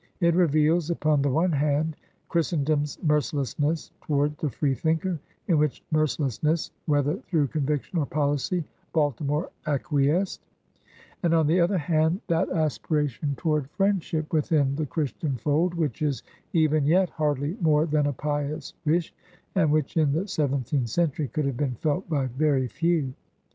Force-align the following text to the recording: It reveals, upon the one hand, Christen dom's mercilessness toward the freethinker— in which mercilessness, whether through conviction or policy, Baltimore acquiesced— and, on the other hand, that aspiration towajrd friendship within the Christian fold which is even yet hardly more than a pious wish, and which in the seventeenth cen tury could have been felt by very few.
It 0.19 0.33
reveals, 0.33 0.89
upon 0.89 1.21
the 1.21 1.29
one 1.29 1.51
hand, 1.51 1.95
Christen 2.27 2.63
dom's 2.63 2.97
mercilessness 3.03 3.91
toward 4.01 4.35
the 4.39 4.49
freethinker— 4.49 5.19
in 5.47 5.59
which 5.59 5.83
mercilessness, 5.91 6.71
whether 6.87 7.17
through 7.17 7.49
conviction 7.49 7.99
or 7.99 8.07
policy, 8.07 8.65
Baltimore 8.93 9.51
acquiesced— 9.67 10.41
and, 11.21 11.35
on 11.35 11.45
the 11.45 11.59
other 11.59 11.77
hand, 11.77 12.19
that 12.29 12.49
aspiration 12.49 13.35
towajrd 13.37 13.69
friendship 13.69 14.33
within 14.33 14.75
the 14.75 14.87
Christian 14.87 15.35
fold 15.35 15.75
which 15.75 16.01
is 16.01 16.23
even 16.51 16.83
yet 16.87 17.11
hardly 17.11 17.55
more 17.61 17.85
than 17.85 18.07
a 18.07 18.13
pious 18.13 18.73
wish, 18.83 19.13
and 19.53 19.71
which 19.71 19.97
in 19.97 20.13
the 20.13 20.27
seventeenth 20.27 20.89
cen 20.89 21.09
tury 21.09 21.31
could 21.31 21.45
have 21.45 21.57
been 21.57 21.75
felt 21.75 22.09
by 22.09 22.25
very 22.25 22.67
few. 22.67 23.13